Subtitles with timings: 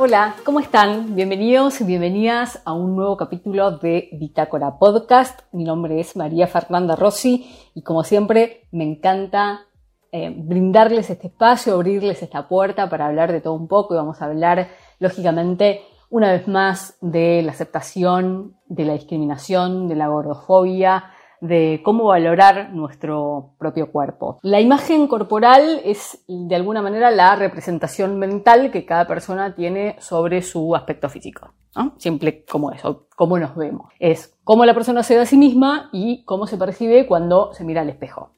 [0.00, 1.16] Hola, ¿cómo están?
[1.16, 5.40] Bienvenidos y bienvenidas a un nuevo capítulo de Bitácora Podcast.
[5.50, 9.66] Mi nombre es María Fernanda Rossi y como siempre me encanta
[10.12, 14.22] eh, brindarles este espacio, abrirles esta puerta para hablar de todo un poco y vamos
[14.22, 14.68] a hablar,
[15.00, 21.10] lógicamente, una vez más de la aceptación, de la discriminación, de la gordofobia,
[21.40, 24.38] de cómo valorar nuestro propio cuerpo.
[24.42, 30.42] La imagen corporal es de alguna manera la representación mental que cada persona tiene sobre
[30.42, 31.52] su aspecto físico.
[31.98, 33.92] Simple como eso, cómo nos vemos.
[34.00, 37.64] Es cómo la persona se ve a sí misma y cómo se percibe cuando se
[37.64, 38.30] mira al espejo.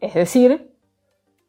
[0.00, 0.74] Es decir,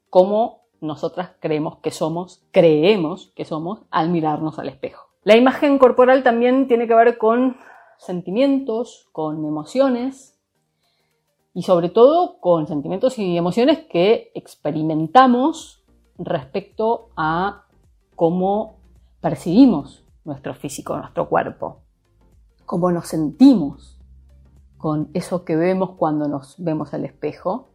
[0.09, 5.07] cómo nosotras creemos que somos, creemos que somos al mirarnos al espejo.
[5.23, 7.57] La imagen corporal también tiene que ver con
[7.97, 10.38] sentimientos, con emociones,
[11.53, 15.83] y sobre todo con sentimientos y emociones que experimentamos
[16.17, 17.65] respecto a
[18.15, 18.77] cómo
[19.21, 21.81] percibimos nuestro físico, nuestro cuerpo,
[22.65, 23.99] cómo nos sentimos
[24.77, 27.69] con eso que vemos cuando nos vemos al espejo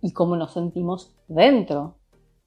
[0.00, 1.96] y cómo nos sentimos dentro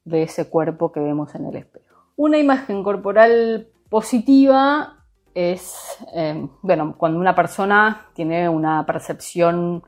[0.05, 1.95] de ese cuerpo que vemos en el espejo.
[2.15, 5.75] Una imagen corporal positiva es,
[6.13, 9.83] eh, bueno, cuando una persona tiene una percepción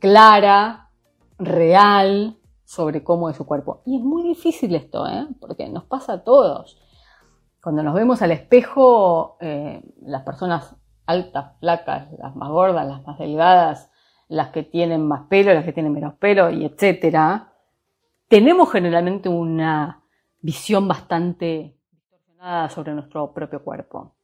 [0.00, 0.90] clara,
[1.38, 3.82] real, sobre cómo es su cuerpo.
[3.84, 5.26] Y es muy difícil esto, ¿eh?
[5.40, 6.78] porque nos pasa a todos.
[7.62, 10.76] Cuando nos vemos al espejo, eh, las personas
[11.06, 13.90] altas, flacas, las más gordas, las más delgadas,
[14.28, 17.52] las que tienen más pelo, las que tienen menos pelo, y etcétera,
[18.28, 20.04] tenemos generalmente una
[20.40, 24.14] visión bastante distorsionada sobre nuestro propio cuerpo.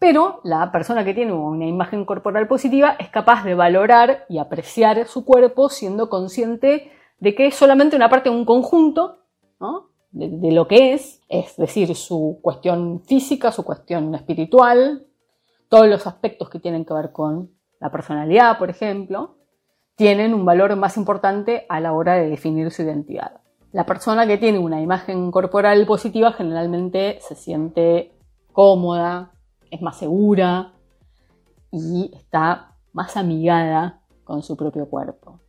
[0.00, 5.06] Pero la persona que tiene una imagen corporal positiva es capaz de valorar y apreciar
[5.06, 9.18] su cuerpo siendo consciente de que es solamente una parte de un conjunto
[10.10, 15.06] de, lo que es, es decir, su cuestión física, su cuestión espiritual,
[15.68, 19.36] todos los aspectos que tienen que ver con la personalidad, por ejemplo,
[19.96, 23.42] tienen un valor más importante a la hora de definir su identidad.
[23.70, 28.12] La persona que tiene una imagen corporal positiva generalmente se siente
[28.52, 29.32] cómoda,
[29.70, 30.72] es más segura
[31.70, 35.40] y está más amigada con su propio cuerpo.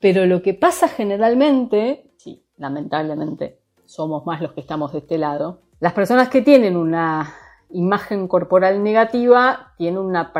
[0.00, 5.60] Pero lo que pasa generalmente, sí, lamentablemente somos más los que estamos de este lado,
[5.80, 7.34] las personas que tienen una
[7.70, 10.32] imagen corporal negativa tienen una,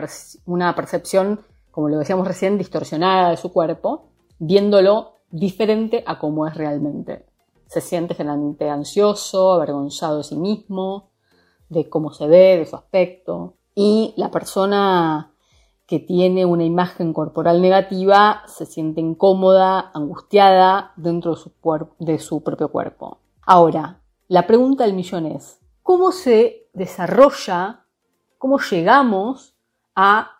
[0.46, 1.40] una percepción,
[1.70, 7.26] como lo decíamos recién, distorsionada de su cuerpo, viéndolo diferente a como es realmente.
[7.66, 11.10] Se siente generalmente ansioso, avergonzado de sí mismo,
[11.74, 13.54] de cómo se ve, de su aspecto.
[13.74, 15.34] Y la persona
[15.86, 21.52] que tiene una imagen corporal negativa se siente incómoda, angustiada dentro de su,
[21.98, 23.18] de su propio cuerpo.
[23.42, 27.84] Ahora, la pregunta del millón es, ¿cómo se desarrolla,
[28.38, 29.54] cómo llegamos
[29.94, 30.30] a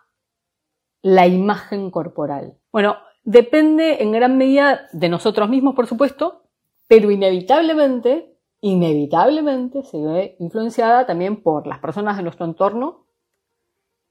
[1.03, 2.57] la imagen corporal?
[2.71, 6.41] Bueno, depende en gran medida de nosotros mismos, por supuesto,
[6.87, 13.05] pero inevitablemente inevitablemente se ve influenciada también por las personas de nuestro entorno,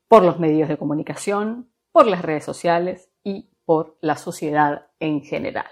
[0.09, 5.67] por los medios de comunicación, por las redes sociales y por la sociedad en general.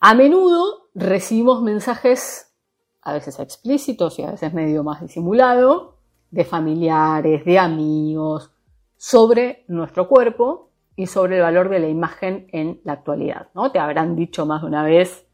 [0.00, 2.54] A menudo recibimos mensajes,
[3.02, 5.98] a veces explícitos y a veces medio más disimulado,
[6.30, 8.50] de familiares, de amigos,
[8.96, 13.48] sobre nuestro cuerpo y sobre el valor de la imagen en la actualidad.
[13.54, 13.70] ¿no?
[13.70, 15.26] Te habrán dicho más de una vez,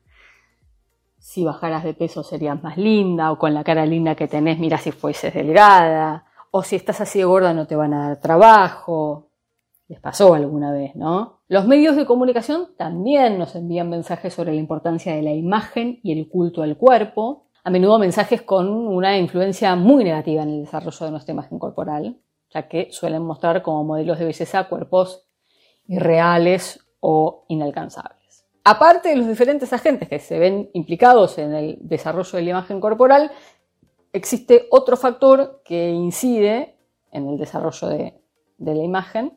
[1.18, 4.78] si bajaras de peso serías más linda, o con la cara linda que tenés, mira
[4.78, 9.30] si fueses delgada, o si estás así de gorda no te van a dar trabajo.
[9.88, 11.41] Les pasó alguna vez, ¿no?
[11.48, 16.12] Los medios de comunicación también nos envían mensajes sobre la importancia de la imagen y
[16.12, 21.06] el culto al cuerpo, a menudo mensajes con una influencia muy negativa en el desarrollo
[21.06, 25.26] de nuestra imagen corporal, ya que suelen mostrar como modelos de belleza cuerpos
[25.86, 28.17] irreales o inalcanzables.
[28.70, 32.80] Aparte de los diferentes agentes que se ven implicados en el desarrollo de la imagen
[32.80, 33.32] corporal,
[34.12, 36.76] existe otro factor que incide
[37.10, 38.20] en el desarrollo de,
[38.59, 39.32] la imagen,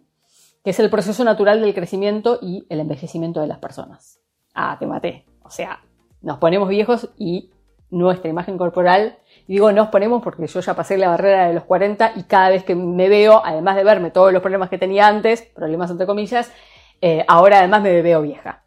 [0.65, 4.19] que es el proceso natural del crecimiento y el envejecimiento de las personas.
[4.53, 5.23] Ah, te maté.
[5.43, 5.79] O sea,
[6.21, 7.51] nos ponemos viejos y
[7.89, 9.17] nuestra imagen corporal.
[9.47, 12.65] Digo, nos ponemos porque yo ya pasé la barrera de los 40 y cada vez
[12.65, 16.51] que me veo, además de verme todos los problemas que tenía antes, problemas entre comillas,
[16.99, 18.60] eh, ahora además me veo vieja.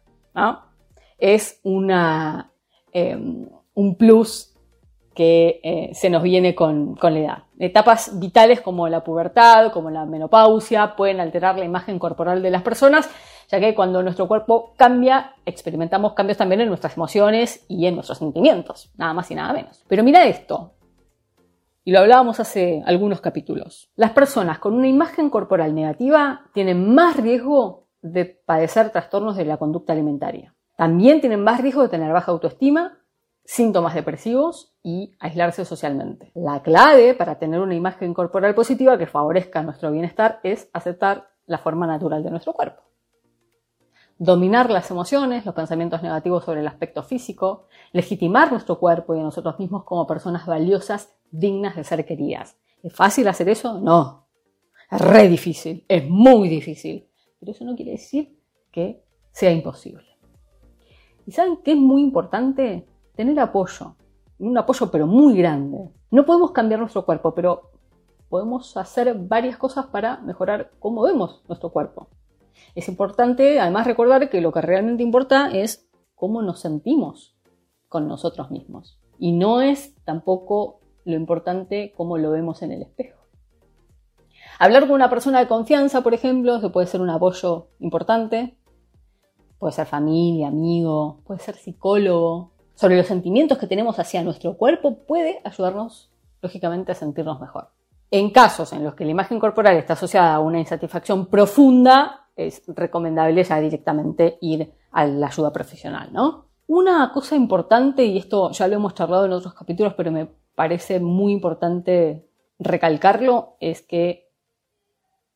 [1.17, 4.53] Es em, un plus
[5.13, 7.43] que eh, se nos viene con, con, la edad.
[7.57, 12.63] Etapas vitales como la pubertad, como la menopausia, pueden alterar la imagen corporal de las
[12.63, 13.09] personas,
[13.49, 18.17] ya que cuando nuestro cuerpo cambia, experimentamos cambios también en nuestras emociones y en nuestros
[18.17, 19.85] sentimientos, nada más y nada menos.
[19.87, 20.73] Pero mira esto,
[21.87, 23.91] y lo hablábamos hace algunos capítulos.
[23.95, 29.57] Las personas con una imagen corporal negativa tienen más riesgo de padecer trastornos de la
[29.57, 30.53] conducta alimentaria.
[30.77, 32.99] También tienen más riesgo de tener baja autoestima
[33.43, 36.31] síntomas depresivos y aislarse socialmente.
[36.33, 41.59] La clave para tener una imagen corporal positiva que favorezca nuestro bienestar es aceptar la
[41.59, 42.83] forma natural de nuestro cuerpo.
[44.17, 49.23] Dominar las emociones, los pensamientos negativos sobre el aspecto físico, legitimar nuestro cuerpo y a
[49.23, 52.57] nosotros mismos como personas valiosas, dignas de ser queridas.
[52.81, 53.79] ¿Es fácil hacer eso?
[53.79, 54.27] No.
[54.89, 57.09] Es re difícil, es muy difícil.
[57.39, 58.37] Pero eso no quiere decir
[58.71, 60.05] que sea imposible.
[61.25, 62.87] ¿Y saben qué es muy importante?
[63.15, 63.95] tener apoyo,
[64.39, 65.89] un apoyo pero muy grande.
[66.11, 67.71] No podemos cambiar nuestro cuerpo, pero
[68.29, 72.09] podemos hacer varias cosas para mejorar cómo vemos nuestro cuerpo.
[72.73, 77.35] Es importante además recordar que lo que realmente importa es cómo nos sentimos
[77.89, 78.99] con nosotros mismos.
[79.17, 83.24] Y no es tampoco lo importante cómo lo vemos en el espejo.
[84.59, 88.57] Hablar con una persona de confianza, por ejemplo, que puede ser un apoyo importante.
[89.59, 95.05] Puede ser familia, amigo, puede ser psicólogo, sobre los sentimientos que tenemos hacia nuestro cuerpo
[95.05, 96.11] puede ayudarnos,
[96.41, 97.69] lógicamente, a sentirnos mejor.
[98.11, 102.63] En casos en los que la imagen corporal está asociada a una insatisfacción profunda, es
[102.67, 106.45] recomendable ya directamente ir a la ayuda profesional, ¿no?
[106.67, 110.99] Una cosa importante, y esto ya lo hemos charlado en otros capítulos, pero me parece
[110.99, 112.27] muy importante
[112.59, 114.24] recalcarlo, es que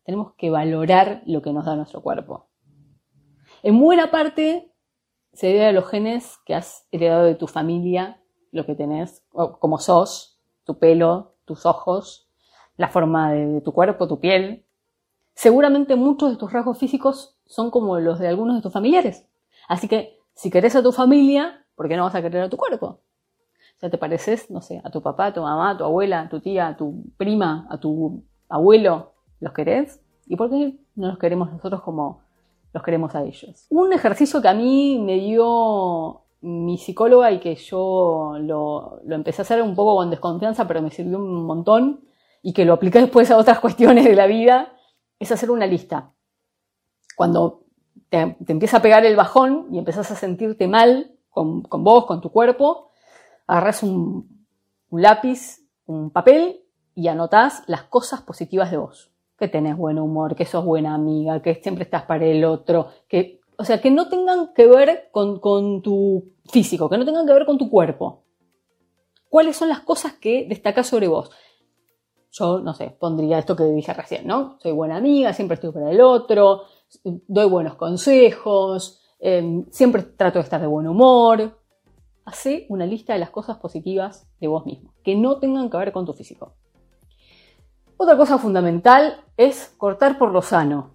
[0.09, 2.49] tenemos que valorar lo que nos da nuestro cuerpo.
[3.61, 4.73] En buena parte
[5.33, 8.19] se debe a los genes que has heredado de tu familia,
[8.51, 12.27] lo que tenés, como sos, tu pelo, tus ojos,
[12.75, 14.65] la forma de, tu cuerpo, tu piel.
[15.35, 19.29] Seguramente muchos de tus rasgos físicos son como los de algunos de tus familiares.
[19.67, 22.57] Así que si querés a tu familia, ¿por qué no vas a querer a tu
[22.57, 22.87] cuerpo?
[22.87, 26.21] O sea, te pareces, no sé, a tu papá, a tu mamá, a tu abuela,
[26.21, 30.01] a tu tía, a tu prima, a tu abuelo, ¿los querés?
[30.27, 32.21] ¿Y por qué no los queremos nosotros como
[32.73, 33.65] los queremos a ellos.
[33.69, 39.43] Un ejercicio que a mí me dio mi psicóloga y que yo lo, empecé a
[39.43, 42.05] hacer un poco con desconfianza, pero me sirvió un montón
[42.41, 44.73] y que lo apliqué después a otras cuestiones de la vida,
[45.17, 46.13] es hacer una lista.
[47.15, 47.65] Cuando
[48.09, 52.31] te, empieza a pegar el bajón y empezás a sentirte mal con, vos, con tu
[52.31, 52.91] cuerpo,
[53.47, 54.45] agarras un,
[54.89, 56.61] un lápiz, un papel
[56.95, 61.41] y anotás las cosas positivas de vos que tenés buen humor, que sos buena amiga,
[61.41, 65.39] que siempre estás para el otro, que, o sea, que no tengan que ver con,
[65.39, 68.25] con tu físico, que no tengan que ver con tu cuerpo.
[69.29, 71.31] ¿Cuáles son las cosas que destacás sobre vos?
[72.31, 74.57] Yo, no sé, pondría esto que dije recién, ¿no?
[74.59, 76.63] Soy buena amiga, siempre estoy para el otro,
[77.03, 81.59] doy buenos consejos, em, siempre trato de estar de buen humor.
[82.25, 85.91] Hacé una lista de las cosas positivas de vos mismo, que no tengan que ver
[85.91, 86.55] con tu físico.
[88.01, 90.93] Otra cosa fundamental es cortar por lo sano.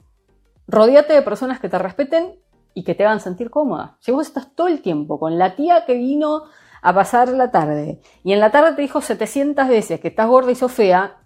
[0.66, 2.40] Rodíate de personas que te respeten
[2.72, 3.98] y que te hagan sentir cómoda.
[4.00, 6.44] Si vos estás todo el tiempo con la tía que vino
[6.80, 10.50] a pasar la tarde y en la tarde te dijo 700 veces que estás gorda
[10.50, 11.18] y sos fea,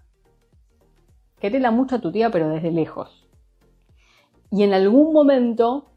[1.39, 3.29] querela mucho a tu tía pero desde lejos.
[4.51, 5.91] Y en algún momento,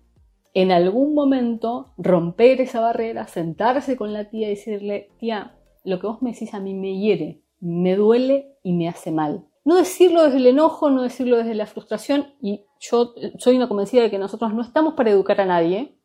[0.54, 6.06] en algún momento, romper esa barrera, sentarse con la tía y decirle, tía, lo que
[6.06, 9.48] vos me decís a mí me hiere, me duele y me hace mal.
[9.64, 14.02] No decirlo desde el enojo, no decirlo desde la frustración, y yo soy una convencida
[14.02, 15.97] de que nosotros no estamos para educar a nadie,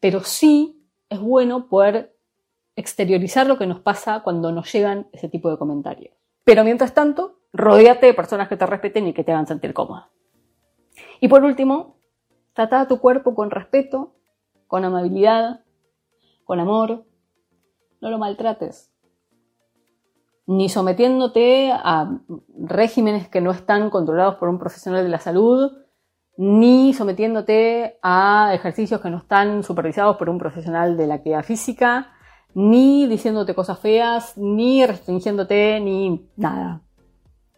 [0.00, 2.16] pero sí es bueno poder
[2.76, 6.14] exteriorizar lo que nos pasa cuando nos llegan ese tipo de comentarios.
[6.44, 10.10] Pero mientras tanto, rodeate de personas que te respeten y que te hagan sentir cómoda.
[11.20, 11.98] Y por último,
[12.54, 14.14] trata a tu cuerpo con respeto,
[14.66, 15.64] con amabilidad,
[16.44, 17.04] con amor.
[18.00, 18.92] No lo maltrates
[20.48, 22.10] ni sometiéndote a
[22.58, 25.72] regímenes que no están controlados por un profesional de la salud,
[26.38, 32.12] ni sometiéndote a ejercicios que no están supervisados por un profesional de la actividad física,
[32.54, 36.80] ni diciéndote cosas feas, ni restringiéndote, ni nada.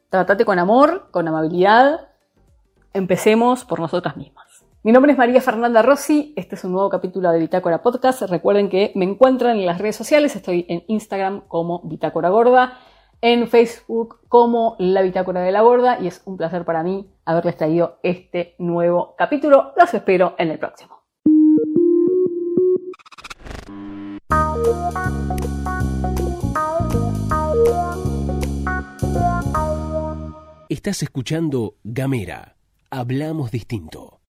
[0.08, 2.08] Tratate con amor, con amabilidad.
[2.92, 4.49] Empecemos por nosotras mismas.
[4.82, 8.22] Mi nombre es María Fernanda Rossi, este es un nuevo capítulo de Bitácora Podcast.
[8.22, 12.78] Recuerden que me encuentran en las redes sociales, estoy en Instagram como Bitácora Gorda,
[13.20, 17.58] en Facebook como La Bitácora de la Gorda y es un placer para mí haberles
[17.58, 19.74] traído este nuevo capítulo.
[19.76, 21.02] Los espero en el próximo.
[30.70, 32.56] Estás escuchando Gamera.
[32.90, 34.19] Hablamos distinto.